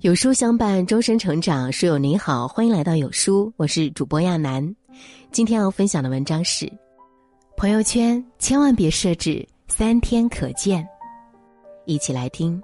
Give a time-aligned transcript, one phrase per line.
[0.00, 1.72] 有书相伴，终身成长。
[1.72, 4.72] 书友您好，欢迎来到有书，我是主播亚楠。
[5.32, 6.72] 今天要分享的文章是：
[7.56, 10.86] 朋友圈千万别设置三天可见。
[11.84, 12.62] 一起来听。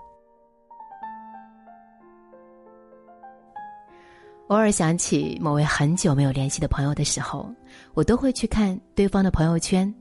[4.46, 7.52] 偶尔想起某位很久没有联系的朋友的时候，
[7.94, 9.92] 我都会去看对方的朋友圈。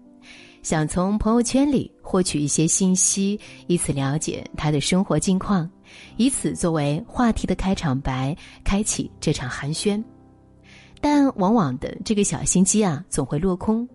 [0.61, 3.38] 想从朋友圈里获取一些信息，
[3.68, 5.70] 以此了解他的生活近况，
[6.18, 10.04] 以此作为话题的开场白，开启这场寒暄。
[11.02, 13.88] 但往往的这个小心机啊，总会落空，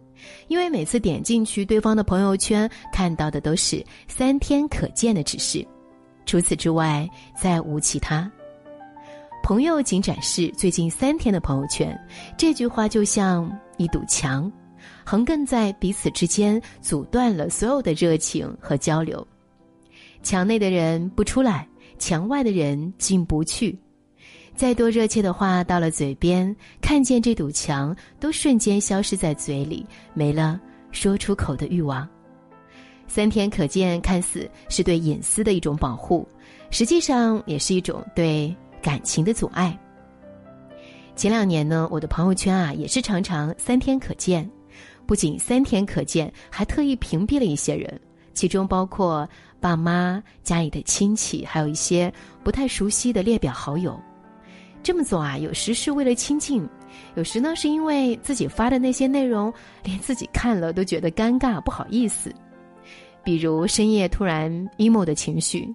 [0.48, 5.66] 因为每次点进去对方的朋友圈，看到的都是三天可见的指示，
[6.26, 8.30] 除此之外再无其他。
[9.42, 11.98] 朋友仅展示最近三天的朋友圈，
[12.36, 14.52] 这句话就像一堵墙。
[15.04, 19.26] 横亘在彼此之间，阻断了所有的热情和交流。
[20.22, 21.66] 墙内的人不出来，
[21.98, 23.78] 墙外的人进不去。
[24.54, 32.08] 再多热切的话到了嘴边，看见这堵墙，都瞬间消失在嘴里，没了说出口的欲望。
[33.06, 36.26] 三天可见，看似是对隐私的一种保护，
[36.70, 39.78] 实际上也是一种对感情的阻碍。
[41.14, 44.48] 前两年呢，我的朋友圈啊，也是常常三天可见。
[45.06, 48.00] 不仅三天可见，还特意屏蔽了一些人，
[48.38, 52.12] 其中包括爸妈、家里的亲戚，还有一些
[52.44, 54.00] 不太熟悉的列表好友。
[54.80, 56.64] 这么做啊，有时是为了亲近，
[57.16, 62.32] 有时呢是因为自己发的那些内容，连自己看了都觉得尴尬不好意思。
[63.24, 65.68] 比如深夜突然 emo 的情绪，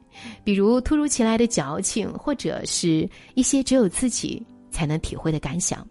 [0.45, 5.86] 比如突如其来的矫情，或者是一些只有自己才能体会的感想。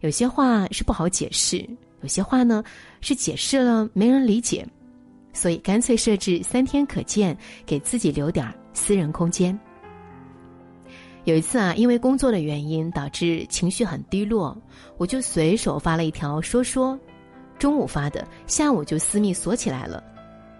[0.00, 1.64] 有些话是不好解释。
[2.02, 2.64] 有些话呢，
[3.00, 4.66] 是解释了没人理解，
[5.32, 9.58] 所以干脆设置三天可见，给自己留点私人空间。
[11.24, 14.56] 有一次啊，因为工作的原因导致情绪很低落，
[14.96, 16.98] 我就随手发了一条说说，
[17.58, 20.02] 中午发的，下午就私密锁起来了，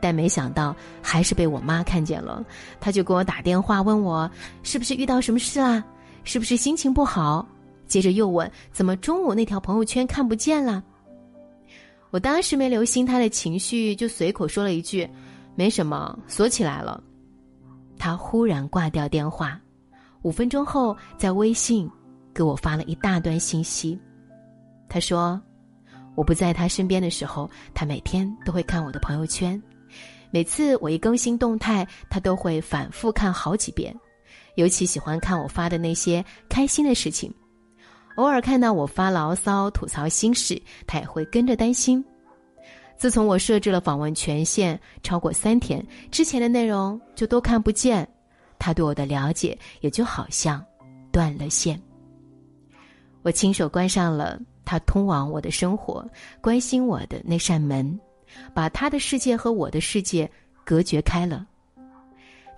[0.03, 2.45] 但没想到还是被我妈看见了，
[2.79, 4.31] 她就给我打电话问我
[4.63, 5.83] 是不是遇到什么事啦，
[6.25, 7.49] 是不是心情不好，
[7.87, 10.85] 接着又问怎么中午那条朋友圈看不见了。
[12.11, 15.09] 我当时没留心他的情绪，就随口说了一句
[15.55, 17.03] ：“没什么，锁起来了。”
[17.97, 19.61] 他忽然挂掉电话，
[20.23, 21.89] 五分钟后在微信
[22.35, 23.99] 给我发了一大段信息。
[24.89, 25.41] 他说
[26.17, 29.63] ：“我不在他身边的时候，他每天都会看我的朋友圈，
[30.33, 33.95] 每次我一更新动态，他都会反复看好几遍，
[34.57, 37.33] 尤其喜欢看我发的那些开心的事情。”
[38.17, 42.05] 偶尔看到我发牢骚、吐槽心事，他也会跟着担心。
[42.97, 48.07] 自从我设置了访问权限，超过三天之前的内容就都看不见，
[48.59, 50.63] 他对我的了解也就好像
[51.11, 51.81] 断了线。
[53.23, 56.07] 我亲手关上了他通往我的生活、
[56.43, 57.99] 关心我的那扇门，
[58.53, 60.31] 把他的世界和我的世界
[60.63, 61.47] 隔绝开了。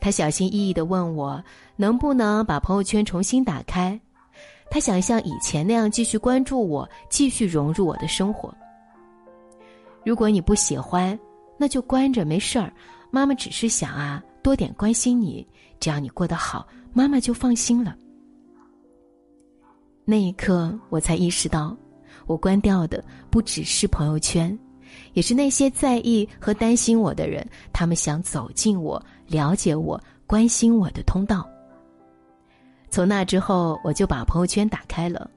[0.01, 1.41] 他小心翼翼地问我，
[1.77, 4.01] 能不能把朋友圈重新打开。
[4.73, 8.51] 他想像以前那样继续关注我，继续融入我的生活。
[10.03, 11.17] 如果你不喜欢，
[11.59, 12.73] 那就关着没事儿。
[13.11, 15.47] 妈妈只是想啊，多点关心你，
[15.79, 17.95] 只要你过得好，妈妈就放心了。
[20.07, 21.77] 那一刻，我才意识到，
[22.27, 24.59] 我关掉的不只是朋友圈，
[25.13, 31.47] 也是那些在意和担心我的人，他们想走进我、了解我、关心我的通道。
[32.93, 35.29] 从那之后，我就把朋友圈打开了，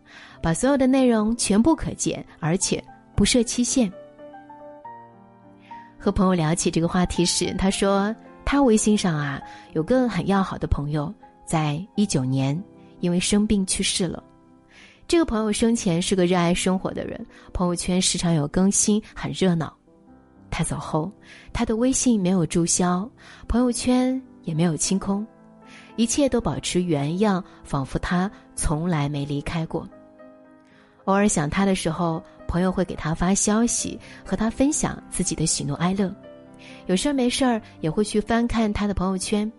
[0.42, 2.84] 把所有的内容全部可见，而且
[3.16, 3.90] 不设期限。
[5.98, 8.14] 和朋友聊起这个话题时，他说
[8.44, 11.12] 他微信上啊有个很要好的朋友，
[11.46, 12.62] 在一九年
[13.00, 14.22] 因为生病去世了。
[15.08, 19.74] 这个朋友生前是个热爱生活的人，朋友圈时常有更新，很热闹。
[20.52, 21.10] 他走后，
[21.54, 23.10] 他的微信没有注销，
[23.48, 25.26] 朋友圈也没有清空。
[25.96, 29.88] 一切都保持原样，仿佛他从来没离开过。
[31.06, 36.14] 偶尔想他的时候，朋友会给他发消息，和他分享自己的喜怒哀乐。
[36.88, 39.52] 有事儿没事儿也会去翻看他的朋友圈。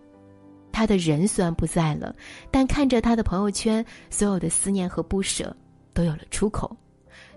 [0.71, 2.13] 他的人虽然不在了，
[2.51, 5.55] 但看着他的朋友圈，所有的思念和不舍
[5.93, 6.75] 都有了出口，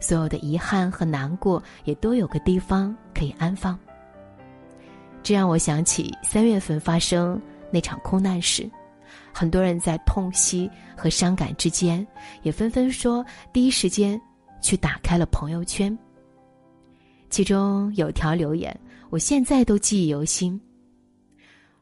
[0.00, 3.78] 所有的遗憾和难过也都有个地方可以安放。
[5.22, 8.68] 这让我想起三月份发生那场空难时。
[9.32, 12.06] 很多人在痛惜和伤感之间，
[12.42, 14.20] 也纷纷说第一时间
[14.60, 15.96] 去打开了朋友圈。
[17.28, 18.76] 其中有条留言，
[19.08, 20.60] 我现在都记忆犹新。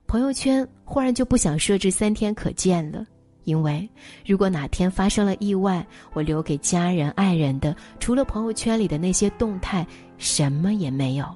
[0.07, 3.05] 朋友圈忽然就不想设置三天可见了，
[3.45, 3.89] 因为
[4.27, 9.87] 如果哪天发生了意外，我留给家人、爱人的，除了朋友圈里的那些动态，
[10.17, 11.27] 什么也没有。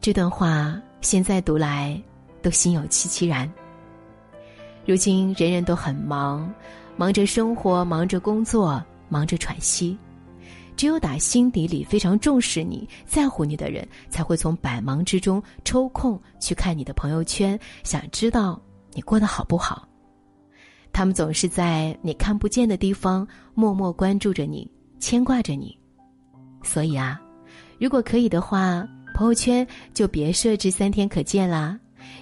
[0.00, 2.00] 这段话现在读来，
[2.42, 3.50] 都心有戚戚然。
[4.86, 6.52] 如今人人都很忙，
[6.96, 9.96] 忙着生活，忙着工作，忙着喘息。
[10.76, 18.58] 只有打心底里非常重视你、在乎你的人，才会从百忙之中抽空去看你的朋友圈，想知道
[18.94, 19.86] 你过得好不好。
[20.90, 25.78] 他们总是在你看不见的地方默默关注着你、牵挂着你。
[26.62, 27.20] 所以啊，
[27.78, 28.82] 如果可以的话，
[29.14, 31.78] 朋友圈就别设置三天可见啦，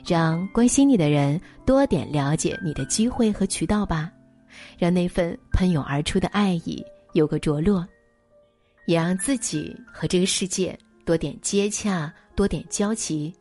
[0.06, 4.11] 让关心你的人多点了解你的机会和渠道吧，
[4.79, 7.87] 让那份喷涌而出的爱意有个着落。
[8.87, 13.35] 也让自己和这个世界多点接洽，多点交集，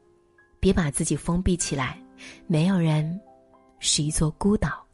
[0.60, 2.02] 别把自己封闭起来。
[2.48, 3.20] 没有人
[3.80, 4.87] 是一座孤岛。